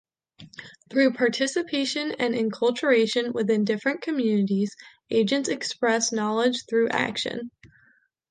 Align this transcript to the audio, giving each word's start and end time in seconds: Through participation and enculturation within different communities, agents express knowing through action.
Through 0.89 1.13
participation 1.13 2.13
and 2.13 2.33
enculturation 2.33 3.33
within 3.35 3.65
different 3.65 4.01
communities, 4.01 4.75
agents 5.11 5.47
express 5.47 6.11
knowing 6.11 6.53
through 6.67 6.89
action. 6.89 7.51